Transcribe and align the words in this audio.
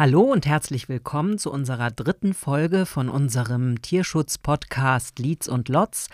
Hallo 0.00 0.22
und 0.22 0.46
herzlich 0.46 0.88
willkommen 0.88 1.36
zu 1.36 1.52
unserer 1.52 1.90
dritten 1.90 2.32
Folge 2.32 2.86
von 2.86 3.10
unserem 3.10 3.82
Tierschutz-Podcast 3.82 5.18
Lietz 5.18 5.46
und 5.46 5.68
Lotz. 5.68 6.08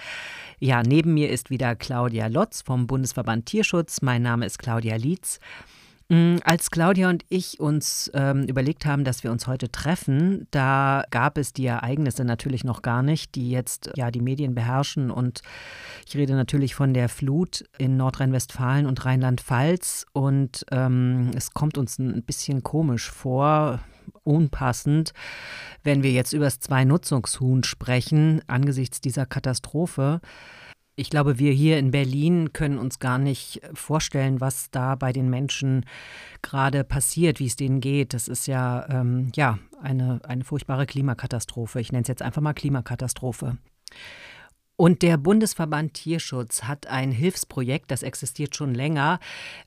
Ja, 0.59 0.83
neben 0.83 1.15
mir 1.15 1.31
ist 1.31 1.51
wieder 1.51 1.77
Claudia 1.77 2.27
Lotz 2.27 2.63
vom 2.63 2.89
Bundesverband 2.89 3.47
Tierschutz. 3.47 4.03
Mein 4.03 4.23
Name 4.23 4.45
ist 4.45 4.59
Claudia 4.59 4.97
Lietz. 4.97 5.39
Mm, 6.09 6.37
als 6.45 6.71
Claudia 6.71 7.09
und 7.09 7.25
ich 7.29 7.59
uns 7.59 8.11
ähm, 8.15 8.45
überlegt 8.45 8.87
haben, 8.87 9.03
dass 9.03 9.25
wir 9.25 9.33
uns 9.33 9.49
heute 9.49 9.73
treffen, 9.73 10.47
da 10.53 11.05
gab 11.11 11.37
es 11.37 11.53
die 11.53 11.67
Ereignisse 11.67 12.25
natürlich 12.25 12.63
noch 12.63 12.83
gar 12.83 13.03
nicht, 13.03 13.35
die 13.35 13.51
jetzt 13.51 13.91
ja 13.97 14.13
die 14.13 14.21
Medien 14.21 14.55
beherrschen. 14.55 15.11
Und 15.11 15.41
ich 16.07 16.17
rede 16.17 16.35
natürlich 16.35 16.77
von 16.77 16.95
der 16.95 17.09
Flut 17.09 17.65
in 17.79 17.97
Nordrhein-Westfalen 17.97 18.87
und 18.87 19.05
Rheinland-Pfalz. 19.05 20.07
Und 20.13 20.65
ähm, 20.71 21.33
es 21.35 21.51
kommt 21.53 21.77
uns 21.77 21.99
ein 21.99 22.23
bisschen 22.23 22.63
komisch 22.63 23.11
vor, 23.11 23.81
unpassend, 24.23 25.13
wenn 25.83 26.05
wir 26.05 26.13
jetzt 26.13 26.33
über 26.33 26.45
das 26.45 26.61
Zwei-Nutzungshuhn 26.61 27.65
sprechen, 27.65 28.43
angesichts 28.47 29.01
dieser 29.01 29.27
Katastrophe. 29.27 30.21
Ich 30.99 31.11
glaube, 31.11 31.39
wir 31.39 31.53
hier 31.53 31.79
in 31.79 31.91
Berlin 31.91 32.55
können 32.55 32.79
uns 32.79 32.99
gar 32.99 33.19
nicht 33.19 33.61
vorstellen, 33.75 34.41
was 34.41 34.71
da 34.71 34.95
bei 34.95 35.13
den 35.13 35.29
Menschen 35.29 35.85
gerade 36.41 36.85
passiert, 36.85 37.39
wie 37.39 37.47
es 37.47 37.57
denen 37.57 37.81
geht. 37.81 38.15
Das 38.15 38.29
ist 38.29 38.47
ja, 38.47 38.87
ähm, 38.89 39.31
ja 39.37 39.59
eine, 39.83 40.21
eine 40.25 40.43
furchtbare 40.43 40.87
Klimakatastrophe. 40.87 41.81
Ich 41.81 41.93
nenne 41.93 42.03
es 42.03 42.09
jetzt 42.09 42.23
einfach 42.23 42.41
mal 42.41 42.55
Klimakatastrophe. 42.55 43.59
Und 44.77 45.03
der 45.03 45.19
Bundesverband 45.19 45.93
Tierschutz 45.93 46.63
hat 46.63 46.87
ein 46.87 47.13
Hilfsprojekt, 47.13 47.91
das 47.91 48.03
existiert 48.03 48.57
schon 48.57 48.75
länger, 48.75 49.21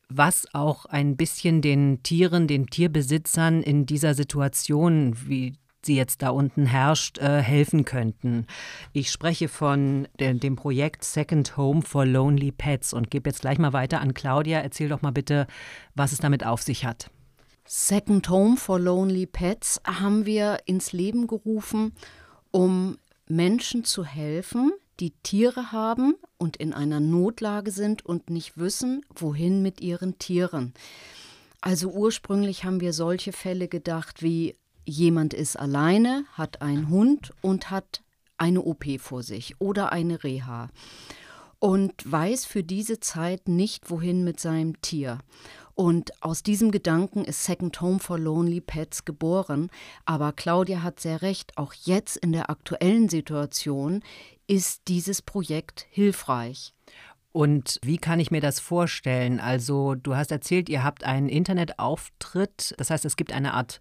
was 0.07 0.47
auch 0.53 0.85
ein 0.85 1.15
bisschen 1.15 1.61
den 1.61 2.01
Tieren, 2.01 2.47
den 2.47 2.67
Tierbesitzern 2.67 3.61
in 3.61 3.85
dieser 3.85 4.15
Situation, 4.15 5.15
wie 5.27 5.53
sie 5.89 5.95
jetzt 5.95 6.21
da 6.21 6.29
unten 6.29 6.67
herrscht, 6.67 7.17
äh, 7.17 7.41
helfen 7.41 7.83
könnten. 7.83 8.45
Ich 8.93 9.11
spreche 9.11 9.47
von 9.47 10.07
de 10.19 10.35
dem 10.35 10.55
Projekt 10.55 11.03
Second 11.03 11.57
Home 11.57 11.81
for 11.81 12.05
Lonely 12.05 12.51
Pets 12.51 12.93
und 12.93 13.09
gebe 13.09 13.27
jetzt 13.27 13.41
gleich 13.41 13.57
mal 13.57 13.73
weiter 13.73 13.99
an 13.99 14.13
Claudia. 14.13 14.59
Erzähl 14.59 14.87
doch 14.87 15.01
mal 15.01 15.11
bitte, 15.11 15.47
was 15.95 16.11
es 16.11 16.19
damit 16.19 16.45
auf 16.45 16.61
sich 16.61 16.85
hat. 16.85 17.09
Second 17.65 18.29
Home 18.29 18.55
for 18.55 18.79
Lonely 18.79 19.25
Pets 19.25 19.81
haben 19.83 20.27
wir 20.27 20.59
ins 20.65 20.93
Leben 20.93 21.25
gerufen, 21.25 21.93
um 22.51 22.99
Menschen 23.27 23.83
zu 23.83 24.05
helfen, 24.05 24.71
die 24.99 25.13
Tiere 25.23 25.71
haben 25.71 26.13
und 26.37 26.55
in 26.57 26.71
einer 26.71 26.99
Notlage 26.99 27.71
sind 27.71 28.05
und 28.05 28.29
nicht 28.29 28.59
wissen, 28.59 29.01
wohin 29.15 29.63
mit 29.63 29.81
ihren 29.81 30.19
Tieren. 30.19 30.75
Also 31.61 31.89
ursprünglich 31.89 32.63
haben 32.63 32.79
wir 32.79 32.93
solche 32.93 33.31
Fälle 33.31 33.67
gedacht 33.67 34.21
wie 34.21 34.55
jemand 34.85 35.33
ist 35.33 35.57
alleine, 35.57 36.25
hat 36.33 36.61
einen 36.61 36.89
Hund 36.89 37.31
und 37.41 37.71
hat 37.71 38.01
eine 38.37 38.61
OP 38.61 38.85
vor 38.99 39.23
sich 39.23 39.59
oder 39.59 39.91
eine 39.91 40.23
Reha 40.23 40.69
und 41.59 42.09
weiß 42.09 42.45
für 42.45 42.63
diese 42.63 42.99
Zeit 42.99 43.47
nicht, 43.47 43.89
wohin 43.89 44.23
mit 44.23 44.39
seinem 44.39 44.81
Tier. 44.81 45.19
Und 45.75 46.11
aus 46.23 46.43
diesem 46.43 46.71
Gedanken 46.71 47.23
ist 47.23 47.45
Second 47.45 47.79
Home 47.79 47.99
for 47.99 48.19
Lonely 48.19 48.59
Pets 48.59 49.05
geboren. 49.05 49.69
Aber 50.03 50.33
Claudia 50.33 50.83
hat 50.83 50.99
sehr 50.99 51.21
recht, 51.21 51.57
auch 51.57 51.73
jetzt 51.73 52.17
in 52.17 52.33
der 52.33 52.49
aktuellen 52.49 53.07
Situation 53.07 54.01
ist 54.47 54.81
dieses 54.87 55.21
Projekt 55.21 55.85
hilfreich. 55.89 56.73
Und 57.31 57.79
wie 57.83 57.97
kann 57.97 58.19
ich 58.19 58.31
mir 58.31 58.41
das 58.41 58.59
vorstellen? 58.59 59.39
Also, 59.39 59.95
du 59.95 60.15
hast 60.15 60.31
erzählt, 60.31 60.67
ihr 60.67 60.83
habt 60.83 61.03
einen 61.03 61.29
Internetauftritt. 61.29 62.73
Das 62.77 62.89
heißt, 62.89 63.05
es 63.05 63.15
gibt 63.15 63.31
eine 63.31 63.53
Art 63.53 63.79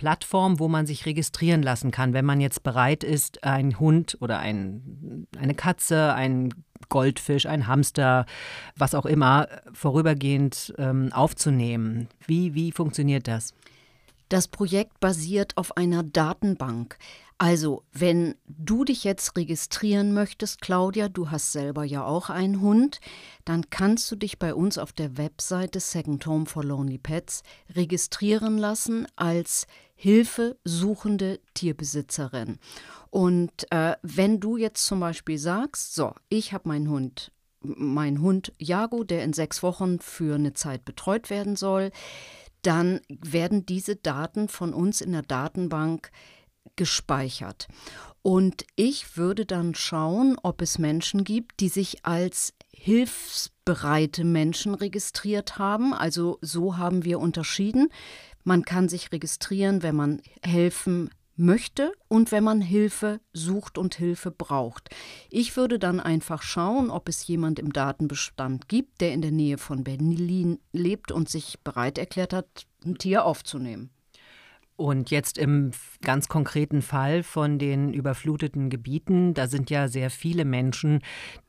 Plattform, 0.00 0.58
wo 0.58 0.66
man 0.66 0.86
sich 0.86 1.04
registrieren 1.04 1.62
lassen 1.62 1.90
kann, 1.90 2.14
wenn 2.14 2.24
man 2.24 2.40
jetzt 2.40 2.62
bereit 2.62 3.04
ist, 3.04 3.44
einen 3.44 3.78
Hund 3.78 4.16
oder 4.22 4.38
ein, 4.38 5.26
eine 5.38 5.54
Katze, 5.54 6.14
ein 6.14 6.54
Goldfisch, 6.88 7.44
ein 7.44 7.66
Hamster, 7.66 8.24
was 8.76 8.94
auch 8.94 9.04
immer, 9.04 9.46
vorübergehend 9.74 10.72
ähm, 10.78 11.12
aufzunehmen. 11.12 12.08
Wie, 12.26 12.54
wie 12.54 12.72
funktioniert 12.72 13.28
das? 13.28 13.52
Das 14.30 14.48
Projekt 14.48 15.00
basiert 15.00 15.58
auf 15.58 15.76
einer 15.76 16.02
Datenbank. 16.02 16.96
Also, 17.42 17.84
wenn 17.90 18.34
du 18.48 18.84
dich 18.84 19.02
jetzt 19.02 19.34
registrieren 19.34 20.12
möchtest, 20.12 20.60
Claudia, 20.60 21.08
du 21.08 21.30
hast 21.30 21.52
selber 21.52 21.84
ja 21.84 22.04
auch 22.04 22.28
einen 22.28 22.60
Hund, 22.60 23.00
dann 23.46 23.70
kannst 23.70 24.10
du 24.10 24.16
dich 24.16 24.38
bei 24.38 24.54
uns 24.54 24.76
auf 24.76 24.92
der 24.92 25.16
Webseite 25.16 25.80
Second 25.80 26.26
Home 26.26 26.44
for 26.44 26.62
Lonely 26.62 26.98
Pets 26.98 27.42
registrieren 27.74 28.58
lassen 28.58 29.06
als 29.16 29.66
hilfesuchende 29.94 31.40
Tierbesitzerin. 31.54 32.58
Und 33.08 33.50
äh, 33.70 33.94
wenn 34.02 34.38
du 34.38 34.58
jetzt 34.58 34.84
zum 34.84 35.00
Beispiel 35.00 35.38
sagst, 35.38 35.94
so, 35.94 36.12
ich 36.28 36.52
habe 36.52 36.68
meinen 36.68 36.90
Hund, 36.90 37.32
mein 37.62 38.20
Hund 38.20 38.52
Jago, 38.58 39.02
der 39.02 39.24
in 39.24 39.32
sechs 39.32 39.62
Wochen 39.62 39.98
für 39.98 40.34
eine 40.34 40.52
Zeit 40.52 40.84
betreut 40.84 41.30
werden 41.30 41.56
soll, 41.56 41.90
dann 42.60 43.00
werden 43.08 43.64
diese 43.64 43.96
Daten 43.96 44.48
von 44.48 44.74
uns 44.74 45.00
in 45.00 45.12
der 45.12 45.22
Datenbank 45.22 46.10
gespeichert. 46.76 47.68
Und 48.22 48.66
ich 48.76 49.16
würde 49.16 49.46
dann 49.46 49.74
schauen, 49.74 50.36
ob 50.42 50.60
es 50.62 50.78
Menschen 50.78 51.24
gibt, 51.24 51.60
die 51.60 51.68
sich 51.68 52.04
als 52.04 52.52
hilfsbereite 52.74 54.24
Menschen 54.24 54.74
registriert 54.74 55.58
haben. 55.58 55.94
Also 55.94 56.38
so 56.42 56.76
haben 56.76 57.04
wir 57.04 57.18
unterschieden. 57.18 57.88
Man 58.44 58.64
kann 58.64 58.88
sich 58.88 59.12
registrieren, 59.12 59.82
wenn 59.82 59.96
man 59.96 60.22
helfen 60.44 61.10
möchte 61.36 61.92
und 62.08 62.32
wenn 62.32 62.44
man 62.44 62.60
Hilfe 62.60 63.20
sucht 63.32 63.78
und 63.78 63.94
Hilfe 63.94 64.30
braucht. 64.30 64.90
Ich 65.30 65.56
würde 65.56 65.78
dann 65.78 65.98
einfach 65.98 66.42
schauen, 66.42 66.90
ob 66.90 67.08
es 67.08 67.26
jemand 67.26 67.58
im 67.58 67.72
Datenbestand 67.72 68.68
gibt, 68.68 69.00
der 69.00 69.12
in 69.12 69.22
der 69.22 69.30
Nähe 69.30 69.58
von 69.58 69.82
Berlin 69.82 70.58
lebt 70.72 71.10
und 71.10 71.28
sich 71.28 71.58
bereit 71.60 71.98
erklärt 71.98 72.32
hat, 72.32 72.66
ein 72.84 72.98
Tier 72.98 73.24
aufzunehmen. 73.24 73.90
Und 74.80 75.10
jetzt 75.10 75.36
im 75.36 75.72
ganz 76.00 76.28
konkreten 76.28 76.80
Fall 76.80 77.22
von 77.22 77.58
den 77.58 77.92
überfluteten 77.92 78.70
Gebieten, 78.70 79.34
da 79.34 79.46
sind 79.46 79.68
ja 79.68 79.88
sehr 79.88 80.08
viele 80.08 80.46
Menschen, 80.46 81.00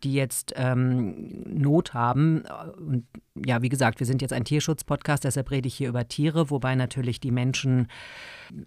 die 0.03 0.11
jetzt 0.11 0.51
ähm, 0.57 1.45
Not 1.45 1.93
haben. 1.93 2.43
Und 2.75 3.05
ja, 3.35 3.61
wie 3.61 3.69
gesagt, 3.69 3.99
wir 3.99 4.07
sind 4.07 4.21
jetzt 4.21 4.33
ein 4.33 4.43
Tierschutz-Podcast, 4.43 5.23
deshalb 5.23 5.51
rede 5.51 5.67
ich 5.67 5.75
hier 5.75 5.89
über 5.89 6.07
Tiere, 6.07 6.49
wobei 6.49 6.75
natürlich 6.75 7.19
die 7.21 7.31
Menschen 7.31 7.87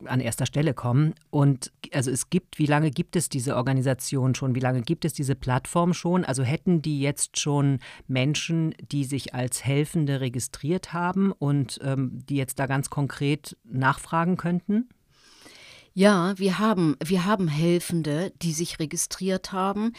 an 0.06 0.20
erster 0.20 0.46
Stelle 0.46 0.72
kommen. 0.72 1.14
Und 1.30 1.70
also 1.92 2.10
es 2.10 2.30
gibt, 2.30 2.58
wie 2.58 2.66
lange 2.66 2.90
gibt 2.90 3.16
es 3.16 3.28
diese 3.28 3.56
Organisation 3.56 4.34
schon? 4.34 4.54
Wie 4.54 4.60
lange 4.60 4.80
gibt 4.80 5.04
es 5.04 5.12
diese 5.12 5.34
Plattform 5.34 5.92
schon? 5.92 6.24
Also 6.24 6.42
hätten 6.42 6.80
die 6.80 7.00
jetzt 7.00 7.38
schon 7.38 7.78
Menschen, 8.06 8.74
die 8.90 9.04
sich 9.04 9.34
als 9.34 9.64
Helfende 9.64 10.20
registriert 10.22 10.94
haben 10.94 11.32
und 11.32 11.78
ähm, 11.82 12.22
die 12.26 12.36
jetzt 12.36 12.58
da 12.58 12.66
ganz 12.66 12.88
konkret 12.88 13.58
nachfragen 13.64 14.38
könnten? 14.38 14.88
Ja, 15.92 16.36
wir 16.38 16.58
haben, 16.58 16.96
wir 17.04 17.24
haben 17.24 17.48
Helfende, 17.48 18.32
die 18.42 18.52
sich 18.52 18.80
registriert 18.80 19.52
haben, 19.52 19.92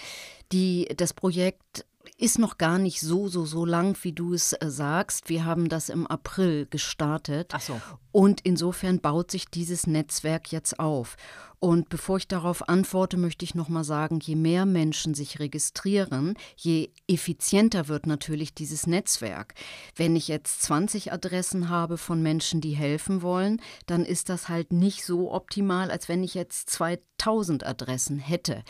die 0.52 0.90
das 0.98 1.14
Projekt 1.14 1.86
ist 2.18 2.40
noch 2.40 2.58
gar 2.58 2.78
nicht 2.80 3.02
so, 3.02 3.28
so, 3.28 3.46
so 3.46 3.66
lang, 3.66 3.98
wie 4.04 4.14
du 4.14 4.34
es 4.34 4.54
äh, 4.54 4.70
sagst. 4.70 5.30
Wir 5.30 5.46
haben 5.46 5.70
das 5.70 5.90
im 5.90 6.08
April 6.08 6.68
gestartet. 6.68 7.52
Ach 7.54 7.62
so. 7.62 7.80
Und 8.16 8.40
insofern 8.46 9.02
baut 9.02 9.30
sich 9.30 9.48
dieses 9.50 9.88
Netzwerk 9.88 10.54
jetzt 10.54 10.80
auf. 10.80 11.18
Und 11.60 11.90
bevor 11.90 12.16
ich 12.16 12.30
darauf 12.30 12.70
antworte, 12.70 13.18
möchte 13.18 13.44
ich 13.44 13.56
noch 13.56 13.68
mal 13.68 13.84
sagen, 13.84 14.22
je 14.22 14.38
mehr 14.38 14.66
Menschen 14.66 15.14
sich 15.14 15.40
registrieren, 15.42 16.38
je 16.56 16.92
effizienter 17.10 17.90
wird 17.90 18.08
natürlich 18.08 18.54
dieses 18.54 18.88
Netzwerk. 18.88 19.54
Wenn 19.98 20.16
ich 20.16 20.30
jetzt 20.30 20.62
20 20.62 21.12
Adressen 21.12 21.68
habe 21.68 21.98
von 21.98 22.24
Menschen, 22.24 22.62
die 22.62 22.78
helfen 22.78 23.22
wollen, 23.22 23.62
dann 23.86 24.06
ist 24.06 24.30
das 24.30 24.48
halt 24.48 24.72
nicht 24.72 25.04
so 25.04 25.34
optimal, 25.34 25.92
als 25.92 26.08
wenn 26.08 26.24
ich 26.24 26.36
jetzt 26.36 26.70
2000 26.70 27.66
Adressen 27.66 28.18
hätte. 28.18 28.64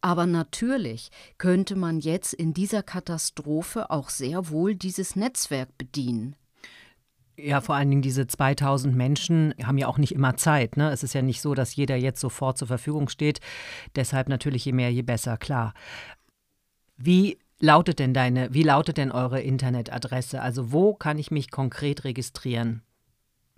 Aber 0.00 0.26
natürlich 0.26 1.10
könnte 1.38 1.74
man 1.74 1.98
jetzt 1.98 2.34
in 2.34 2.54
dieser 2.54 2.84
Katastrophe 2.84 3.90
auch 3.90 4.10
sehr 4.10 4.48
wohl 4.48 4.76
dieses 4.76 5.16
Netzwerk 5.16 5.76
bedienen. 5.76 6.36
Ja, 7.36 7.60
vor 7.60 7.74
allen 7.74 7.88
Dingen 7.88 8.02
diese 8.02 8.26
2000 8.26 8.94
Menschen 8.94 9.54
haben 9.64 9.78
ja 9.78 9.88
auch 9.88 9.96
nicht 9.98 10.12
immer 10.12 10.36
Zeit. 10.36 10.76
Ne? 10.76 10.90
Es 10.90 11.02
ist 11.02 11.14
ja 11.14 11.22
nicht 11.22 11.40
so, 11.40 11.54
dass 11.54 11.74
jeder 11.74 11.96
jetzt 11.96 12.20
sofort 12.20 12.58
zur 12.58 12.68
Verfügung 12.68 13.08
steht. 13.08 13.40
Deshalb 13.96 14.28
natürlich 14.28 14.66
je 14.66 14.72
mehr, 14.72 14.92
je 14.92 15.02
besser, 15.02 15.38
klar. 15.38 15.72
Wie 16.96 17.38
lautet 17.58 18.00
denn 18.00 18.12
deine, 18.12 18.52
wie 18.52 18.62
lautet 18.62 18.98
denn 18.98 19.10
eure 19.10 19.40
Internetadresse? 19.40 20.42
Also 20.42 20.72
wo 20.72 20.92
kann 20.94 21.18
ich 21.18 21.30
mich 21.30 21.50
konkret 21.50 22.04
registrieren? 22.04 22.82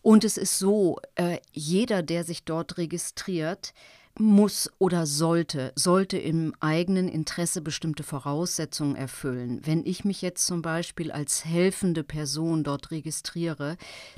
und 0.02 0.24
es 0.24 0.36
ist 0.36 0.58
so, 0.58 0.98
äh, 1.14 1.38
jeder, 1.52 2.02
der 2.02 2.24
sich 2.24 2.44
dort 2.44 2.78
registriert, 2.78 3.72
muss 4.18 4.70
oder 4.78 5.06
sollte, 5.06 5.72
sollte 5.76 6.18
im 6.18 6.54
eigenen 6.60 7.08
Interesse 7.08 7.60
bestimmte 7.60 8.02
Voraussetzungen 8.02 8.96
erfüllen. 8.96 9.60
Wenn 9.64 9.84
ich 9.86 10.04
mich 10.04 10.20
jetzt 10.20 10.46
zum 10.46 10.62
Beispiel 10.62 11.10
als 11.12 11.44
helfende 11.44 12.02
Person 12.02 12.64
dort 12.64 12.90
registriere, 12.90 13.76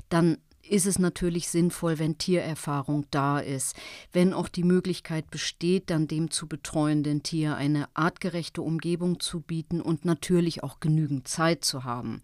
dann 0.09 0.37
ist 0.67 0.85
es 0.85 0.97
natürlich 0.97 1.49
sinnvoll, 1.49 1.99
wenn 1.99 2.17
Tiererfahrung 2.17 3.05
da 3.11 3.39
ist, 3.39 3.75
wenn 4.11 4.33
auch 4.33 4.47
die 4.47 4.63
Möglichkeit 4.63 5.29
besteht, 5.29 5.89
dann 5.89 6.07
dem 6.07 6.31
zu 6.31 6.47
betreuenden 6.47 7.21
Tier 7.21 7.55
eine 7.55 7.87
artgerechte 7.93 8.61
Umgebung 8.61 9.19
zu 9.19 9.41
bieten 9.41 9.81
und 9.81 10.05
natürlich 10.05 10.63
auch 10.63 10.79
genügend 10.79 11.27
Zeit 11.27 11.65
zu 11.65 11.83
haben. 11.83 12.21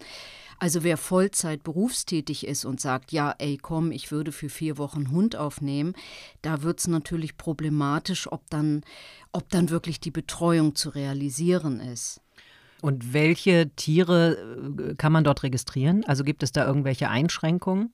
Also 0.58 0.84
wer 0.84 0.98
Vollzeit 0.98 1.64
berufstätig 1.64 2.46
ist 2.46 2.66
und 2.66 2.82
sagt, 2.82 3.12
ja, 3.12 3.34
ey, 3.38 3.58
komm, 3.58 3.92
ich 3.92 4.12
würde 4.12 4.32
für 4.32 4.50
vier 4.50 4.78
Wochen 4.78 5.12
Hund 5.12 5.36
aufnehmen, 5.36 5.94
da 6.42 6.64
wird 6.64 6.80
es 6.80 6.88
natürlich 6.88 7.38
problematisch, 7.38 8.30
ob 8.32 8.50
dann, 8.50 8.82
ob 9.32 9.50
dann 9.50 9.70
wirklich 9.70 10.00
die 10.00 10.12
Betreuung 10.12 10.76
zu 10.76 10.90
realisieren 10.90 11.80
ist. 11.80 12.22
Und 12.82 13.14
welche 13.14 13.70
Tiere 13.76 14.38
äh, 14.90 14.96
kann 14.96 15.12
man 15.12 15.24
dort 15.24 15.44
registrieren? 15.44 16.06
Also 16.06 16.24
gibt 16.24 16.44
es 16.44 16.52
da 16.52 16.66
irgendwelche 16.66 17.10
Einschränkungen? 17.10 17.92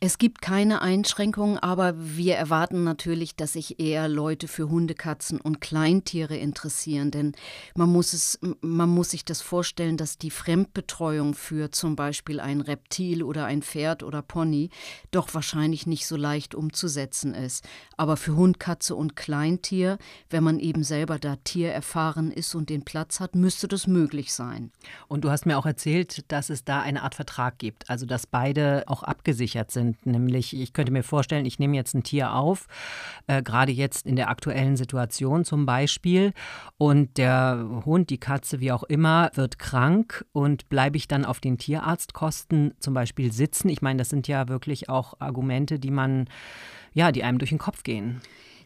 Es 0.00 0.18
gibt 0.18 0.40
keine 0.40 0.80
Einschränkungen, 0.80 1.58
aber 1.58 1.92
wir 1.96 2.36
erwarten 2.36 2.84
natürlich, 2.84 3.34
dass 3.34 3.54
sich 3.54 3.80
eher 3.80 4.06
Leute 4.06 4.46
für 4.46 4.68
Hunde, 4.68 4.94
Katzen 4.94 5.40
und 5.40 5.60
Kleintiere 5.60 6.36
interessieren, 6.36 7.10
denn 7.10 7.32
man 7.74 7.90
muss 7.90 8.12
es, 8.12 8.38
man 8.60 8.88
muss 8.90 9.10
sich 9.10 9.24
das 9.24 9.40
vorstellen, 9.40 9.96
dass 9.96 10.16
die 10.16 10.30
Fremdbetreuung 10.30 11.34
für 11.34 11.72
zum 11.72 11.96
Beispiel 11.96 12.38
ein 12.38 12.60
Reptil 12.60 13.24
oder 13.24 13.46
ein 13.46 13.60
Pferd 13.60 14.04
oder 14.04 14.22
Pony 14.22 14.70
doch 15.10 15.34
wahrscheinlich 15.34 15.88
nicht 15.88 16.06
so 16.06 16.14
leicht 16.14 16.54
umzusetzen 16.54 17.34
ist. 17.34 17.66
Aber 17.96 18.16
für 18.16 18.36
Hund, 18.36 18.60
Katze 18.60 18.94
und 18.94 19.16
Kleintier, 19.16 19.98
wenn 20.30 20.44
man 20.44 20.60
eben 20.60 20.84
selber 20.84 21.18
da 21.18 21.34
Tier 21.42 21.72
erfahren 21.72 22.30
ist 22.30 22.54
und 22.54 22.70
den 22.70 22.84
Platz 22.84 23.18
hat, 23.18 23.34
müsste 23.34 23.66
das 23.66 23.88
möglich 23.88 24.32
sein. 24.32 24.70
Und 25.08 25.24
du 25.24 25.30
hast 25.30 25.44
mir 25.44 25.58
auch 25.58 25.66
erzählt, 25.66 26.30
dass 26.30 26.50
es 26.50 26.62
da 26.62 26.82
eine 26.82 27.02
Art 27.02 27.16
Vertrag 27.16 27.58
gibt, 27.58 27.90
also 27.90 28.06
dass 28.06 28.28
beide 28.28 28.84
auch 28.86 29.02
abgesichert 29.02 29.72
sind 29.72 29.87
sind. 29.88 30.06
Nämlich, 30.06 30.58
ich 30.58 30.72
könnte 30.72 30.92
mir 30.92 31.02
vorstellen, 31.02 31.46
ich 31.46 31.58
nehme 31.58 31.76
jetzt 31.76 31.94
ein 31.94 32.02
Tier 32.02 32.34
auf, 32.34 32.66
äh, 33.26 33.42
gerade 33.42 33.72
jetzt 33.72 34.06
in 34.06 34.16
der 34.16 34.28
aktuellen 34.28 34.76
Situation 34.76 35.44
zum 35.44 35.66
Beispiel, 35.66 36.32
und 36.76 37.16
der 37.18 37.82
Hund, 37.84 38.10
die 38.10 38.18
Katze, 38.18 38.60
wie 38.60 38.72
auch 38.72 38.84
immer, 38.84 39.30
wird 39.34 39.58
krank 39.58 40.24
und 40.32 40.68
bleibe 40.68 40.96
ich 40.96 41.08
dann 41.08 41.24
auf 41.24 41.40
den 41.40 41.58
Tierarztkosten 41.58 42.74
zum 42.78 42.94
Beispiel 42.94 43.32
sitzen. 43.32 43.68
Ich 43.68 43.82
meine, 43.82 43.98
das 43.98 44.10
sind 44.10 44.28
ja 44.28 44.48
wirklich 44.48 44.88
auch 44.88 45.14
Argumente, 45.18 45.78
die 45.78 45.90
man, 45.90 46.28
ja, 46.92 47.12
die 47.12 47.24
einem 47.24 47.38
durch 47.38 47.50
den 47.50 47.58
Kopf 47.58 47.82
gehen. 47.82 48.20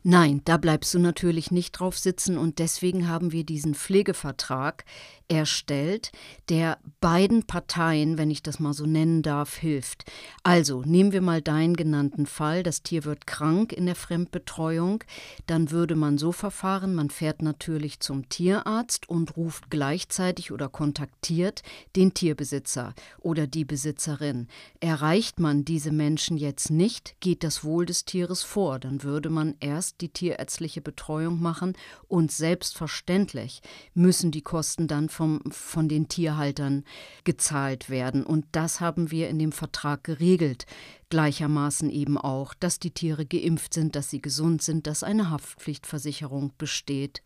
Nein, 0.05 0.43
da 0.45 0.57
bleibst 0.57 0.93
du 0.95 0.99
natürlich 0.99 1.53
nicht 1.53 1.73
drauf 1.73 1.97
sitzen 1.97 2.37
und 2.37 2.59
deswegen 2.59 3.07
haben 3.07 3.31
wir 3.31 3.45
diesen 3.45 3.77
Pflegevertrag 3.77 4.85
erstellt, 5.29 6.13
der 6.49 6.79
beiden 7.01 7.45
Parteien, 7.45 8.19
wenn 8.19 8.31
ich 8.31 8.43
das 8.43 8.59
mal 8.59 8.75
so 8.75 8.85
nennen 8.85 9.23
darf, 9.23 9.57
hilft. 9.57 10.05
Also 10.43 10.83
nehmen 10.83 11.13
wir 11.13 11.23
mal 11.23 11.41
deinen 11.41 11.75
genannten 11.75 12.27
Fall, 12.27 12.63
das 12.63 12.83
Tier 12.83 13.05
wird 13.05 13.27
krank 13.27 13.73
in 13.73 13.87
der 13.87 13.95
Fremdbetreuung, 13.95 15.05
dann 15.47 15.71
würde 15.71 15.95
man 15.95 16.19
so 16.19 16.33
verfahren, 16.33 16.95
man 16.95 17.09
fährt 17.09 17.41
natürlich 17.41 18.01
zum 18.01 18.29
Tierarzt 18.29 19.09
und 19.09 19.37
ruft 19.37 19.71
gleichzeitig 19.71 20.53
oder 20.53 20.69
kontaktiert 20.69 21.63
den 21.97 22.13
Tierbesitzer 22.13 22.95
oder 23.21 23.47
die 23.47 23.65
Besitzerin. 23.65 24.49
Erreicht 24.81 25.41
man 25.41 25.65
diese 25.65 25.93
Menschen 25.93 26.37
jetzt 26.37 26.71
nicht, 26.71 27.15
geht 27.21 27.45
das 27.45 27.65
Wohl 27.65 27.87
des 27.87 28.05
Tieres 28.05 28.43
vor, 28.43 28.79
dann 28.79 29.03
würde 29.03 29.31
man 29.31 29.55
erst 29.61 29.92
die 30.01 30.09
tierärztliche 30.09 30.81
Betreuung 30.81 31.41
machen 31.41 31.75
und 32.09 32.33
selbstverständlich 32.33 33.63
müssen 33.95 34.31
die 34.31 34.43
Kosten 34.43 34.89
dann 34.89 35.09
vom, 35.09 35.41
von 35.51 35.89
den 35.89 36.09
Tierhaltern 36.09 36.85
gezahlt 37.25 37.91
werden. 37.91 38.25
Und 38.25 38.47
das 38.53 38.81
haben 38.81 39.11
wir 39.11 39.29
in 39.29 39.39
dem 39.39 39.53
Vertrag 39.53 40.05
geregelt. 40.05 40.67
Gleichermaßen 41.11 41.91
eben 41.91 42.17
auch, 42.17 42.55
dass 42.55 42.79
die 42.79 42.91
Tiere 42.91 43.27
geimpft 43.27 43.75
sind, 43.75 43.95
dass 43.97 44.11
sie 44.11 44.23
gesund 44.23 44.63
sind, 44.63 44.87
dass 44.87 45.03
eine 45.03 45.31
Haftpflichtversicherung 45.31 46.53
besteht. 46.57 47.23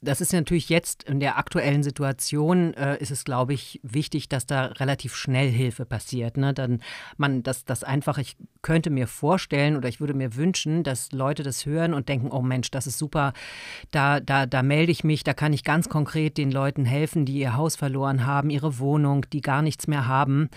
Das 0.00 0.20
ist 0.20 0.32
natürlich 0.32 0.68
jetzt 0.68 1.02
in 1.02 1.18
der 1.18 1.38
aktuellen 1.38 1.82
Situation, 1.82 2.72
äh, 2.74 2.98
ist 2.98 3.10
es, 3.10 3.24
glaube 3.24 3.52
ich, 3.52 3.80
wichtig, 3.82 4.28
dass 4.28 4.46
da 4.46 4.66
relativ 4.66 5.16
schnell 5.16 5.50
Hilfe 5.50 5.84
passiert. 5.84 6.36
Ne? 6.36 6.54
Dann 6.54 6.80
man, 7.16 7.42
das, 7.42 7.64
das 7.64 7.82
einfach, 7.82 8.18
ich 8.18 8.36
könnte 8.62 8.90
mir 8.90 9.08
vorstellen 9.08 9.76
oder 9.76 9.88
ich 9.88 10.00
würde 10.00 10.14
mir 10.14 10.36
wünschen, 10.36 10.84
dass 10.84 11.10
Leute 11.10 11.42
das 11.42 11.66
hören 11.66 11.94
und 11.94 12.08
denken, 12.08 12.30
oh 12.30 12.42
Mensch, 12.42 12.70
das 12.70 12.86
ist 12.86 12.98
super, 12.98 13.32
da, 13.90 14.20
da, 14.20 14.46
da 14.46 14.62
melde 14.62 14.92
ich 14.92 15.02
mich, 15.02 15.24
da 15.24 15.34
kann 15.34 15.52
ich 15.52 15.64
ganz 15.64 15.88
konkret 15.88 16.38
den 16.38 16.52
Leuten 16.52 16.84
helfen, 16.84 17.24
die 17.24 17.38
ihr 17.38 17.56
Haus 17.56 17.74
verloren 17.74 18.24
haben, 18.24 18.50
ihre 18.50 18.78
Wohnung, 18.78 19.26
die 19.32 19.40
gar 19.40 19.62
nichts 19.62 19.88
mehr 19.88 20.06
haben. 20.06 20.48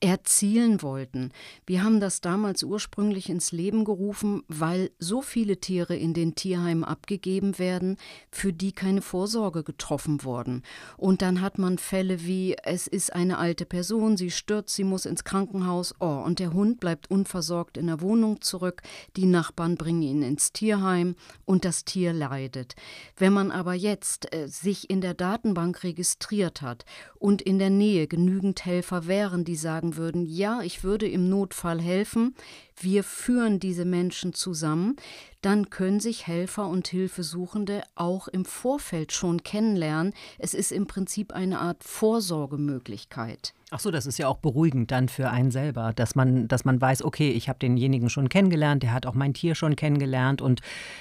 erzielen 0.00 0.80
wollten. 0.80 1.32
Wir 1.66 1.82
haben 1.82 1.98
das 1.98 2.20
damals 2.20 2.62
ursprünglich 2.62 3.28
ins 3.28 3.50
Leben 3.50 3.84
gerufen, 3.84 4.44
weil 4.46 4.90
so 5.00 5.22
viele 5.22 5.58
Tiere 5.58 5.96
in 5.96 6.14
den 6.14 6.36
Tierheimen 6.36 6.84
abgegeben 6.84 7.58
werden, 7.58 7.96
für 8.30 8.52
die 8.52 8.70
keine 8.70 9.02
Vorsorge 9.02 9.64
getroffen 9.64 9.97
wurden. 10.06 10.62
Und 10.96 11.22
dann 11.22 11.40
hat 11.40 11.58
man 11.58 11.78
Fälle 11.78 12.24
wie, 12.24 12.56
es 12.62 12.86
ist 12.86 13.12
eine 13.12 13.38
alte 13.38 13.64
Person, 13.64 14.16
sie 14.16 14.30
stürzt, 14.30 14.74
sie 14.74 14.84
muss 14.84 15.06
ins 15.06 15.24
Krankenhaus, 15.24 15.94
oh, 16.00 16.22
und 16.24 16.38
der 16.38 16.52
Hund 16.52 16.80
bleibt 16.80 17.10
unversorgt 17.10 17.76
in 17.76 17.86
der 17.86 18.00
Wohnung 18.00 18.40
zurück, 18.40 18.82
die 19.16 19.26
Nachbarn 19.26 19.76
bringen 19.76 20.02
ihn 20.02 20.22
ins 20.22 20.52
Tierheim 20.52 21.16
und 21.44 21.64
das 21.64 21.84
Tier 21.84 22.12
leidet. 22.12 22.74
Wenn 23.16 23.32
man 23.32 23.50
aber 23.50 23.74
jetzt 23.74 24.32
äh, 24.34 24.48
sich 24.48 24.90
in 24.90 25.00
der 25.00 25.14
Datenbank 25.14 25.82
registriert 25.82 26.62
hat 26.62 26.84
und 27.18 27.42
in 27.42 27.58
der 27.58 27.70
Nähe 27.70 28.06
genügend 28.06 28.64
Helfer 28.64 29.06
wären, 29.06 29.44
die 29.44 29.56
sagen 29.56 29.96
würden, 29.96 30.26
ja, 30.26 30.62
ich 30.62 30.84
würde 30.84 31.08
im 31.08 31.28
Notfall 31.28 31.80
helfen, 31.80 32.34
wir 32.80 33.02
führen 33.02 33.58
diese 33.58 33.84
Menschen 33.84 34.32
zusammen, 34.34 34.96
dann 35.40 35.70
können 35.70 36.00
sich 36.00 36.26
Helfer 36.26 36.66
und 36.66 36.88
Hilfesuchende 36.88 37.82
auch 37.94 38.28
im 38.28 38.44
Vorfeld 38.44 39.12
schon 39.12 39.42
kennenlernen. 39.42 40.12
Es 40.38 40.54
ist 40.54 40.72
im 40.72 40.86
Prinzip 40.86 41.32
eine 41.32 41.60
Art 41.60 41.84
Vorsorgemöglichkeit. 41.84 43.54
Ach 43.70 43.80
so, 43.80 43.90
das 43.90 44.06
ist 44.06 44.18
ja 44.18 44.28
auch 44.28 44.38
beruhigend 44.38 44.90
dann 44.90 45.10
für 45.10 45.28
einen 45.28 45.50
selber, 45.50 45.92
dass 45.92 46.14
man, 46.14 46.48
dass 46.48 46.64
man 46.64 46.80
weiß, 46.80 47.02
okay, 47.04 47.30
ich 47.30 47.50
habe 47.50 47.58
denjenigen 47.58 48.08
schon 48.08 48.30
kennengelernt, 48.30 48.82
der 48.82 48.94
hat 48.94 49.04
auch 49.04 49.12
mein 49.12 49.34
Tier 49.34 49.54
schon 49.54 49.76
kennengelernt 49.76 50.40
und 50.40 50.60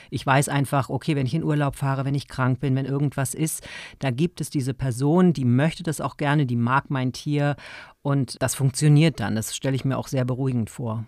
ich 0.09 0.25
weiß 0.25 0.49
einfach, 0.49 0.89
okay, 0.89 1.15
wenn 1.15 1.25
ich 1.25 1.33
in 1.33 1.45
Urlaub 1.45 1.77
fahre, 1.77 2.03
wenn 2.03 2.13
ich 2.13 2.27
krank 2.27 2.59
bin, 2.59 2.75
wenn 2.75 2.85
irgendwas 2.85 3.33
ist, 3.33 3.65
da 3.99 4.11
gibt 4.11 4.41
es 4.41 4.49
diese 4.49 4.73
Person, 4.73 5.31
die 5.31 5.45
möchte 5.45 5.81
das 5.81 6.01
auch 6.01 6.17
gerne, 6.17 6.45
die 6.45 6.57
mag 6.57 6.89
mein 6.89 7.13
Tier 7.13 7.55
und 8.01 8.35
das 8.41 8.53
funktioniert 8.53 9.21
dann. 9.21 9.35
Das 9.35 9.55
stelle 9.55 9.75
ich 9.75 9.85
mir 9.85 9.97
auch 9.97 10.09
sehr 10.09 10.25
beruhigend 10.25 10.69
vor. 10.69 11.05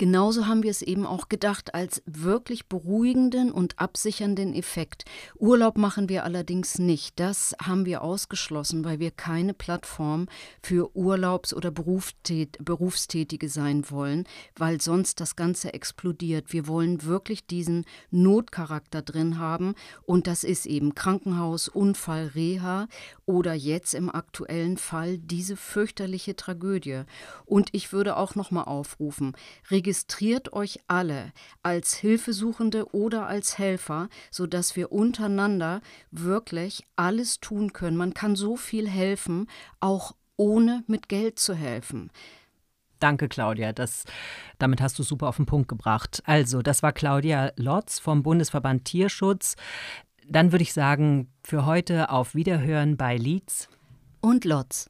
Genauso 0.00 0.46
haben 0.46 0.62
wir 0.62 0.70
es 0.70 0.80
eben 0.80 1.04
auch 1.04 1.28
gedacht 1.28 1.74
als 1.74 2.02
wirklich 2.06 2.68
beruhigenden 2.70 3.52
und 3.52 3.78
absichernden 3.78 4.54
Effekt. 4.54 5.04
Urlaub 5.36 5.76
machen 5.76 6.08
wir 6.08 6.24
allerdings 6.24 6.78
nicht. 6.78 7.20
Das 7.20 7.54
haben 7.62 7.84
wir 7.84 8.00
ausgeschlossen, 8.00 8.82
weil 8.82 8.98
wir 8.98 9.10
keine 9.10 9.52
Plattform 9.52 10.26
für 10.62 10.96
Urlaubs- 10.96 11.52
oder 11.52 11.70
Berufstätige 11.70 13.50
sein 13.50 13.90
wollen, 13.90 14.24
weil 14.56 14.80
sonst 14.80 15.20
das 15.20 15.36
Ganze 15.36 15.74
explodiert. 15.74 16.50
Wir 16.54 16.66
wollen 16.66 17.04
wirklich 17.04 17.46
diesen 17.46 17.84
Notcharakter 18.10 19.02
drin 19.02 19.38
haben 19.38 19.74
und 20.06 20.26
das 20.26 20.44
ist 20.44 20.64
eben 20.64 20.94
Krankenhaus, 20.94 21.68
Unfall, 21.68 22.28
Reha 22.34 22.88
oder 23.26 23.52
jetzt 23.52 23.92
im 23.92 24.08
aktuellen 24.08 24.78
Fall 24.78 25.18
diese 25.18 25.56
fürchterliche 25.56 26.36
Tragödie. 26.36 27.02
Und 27.44 27.68
ich 27.72 27.92
würde 27.92 28.16
auch 28.16 28.34
noch 28.34 28.50
mal 28.50 28.64
aufrufen, 28.64 29.36
registriert 29.90 30.52
euch 30.52 30.78
alle 30.86 31.32
als 31.64 31.94
Hilfesuchende 31.94 32.94
oder 32.94 33.26
als 33.26 33.58
Helfer, 33.58 34.08
sodass 34.30 34.76
wir 34.76 34.92
untereinander 34.92 35.80
wirklich 36.12 36.86
alles 36.94 37.40
tun 37.40 37.72
können. 37.72 37.96
Man 37.96 38.14
kann 38.14 38.36
so 38.36 38.56
viel 38.56 38.88
helfen, 38.88 39.48
auch 39.80 40.14
ohne 40.36 40.84
mit 40.86 41.08
Geld 41.08 41.40
zu 41.40 41.54
helfen. 41.54 42.12
Danke, 43.00 43.28
Claudia. 43.28 43.72
Das, 43.72 44.04
damit 44.60 44.80
hast 44.80 44.96
du 44.96 45.02
super 45.02 45.26
auf 45.26 45.38
den 45.38 45.46
Punkt 45.46 45.66
gebracht. 45.66 46.22
Also, 46.24 46.62
das 46.62 46.84
war 46.84 46.92
Claudia 46.92 47.50
Lotz 47.56 47.98
vom 47.98 48.22
Bundesverband 48.22 48.84
Tierschutz. 48.84 49.56
Dann 50.28 50.52
würde 50.52 50.62
ich 50.62 50.72
sagen, 50.72 51.32
für 51.42 51.66
heute 51.66 52.10
auf 52.10 52.36
Wiederhören 52.36 52.96
bei 52.96 53.16
Leeds 53.16 53.68
und 54.20 54.44
Lotz. 54.44 54.88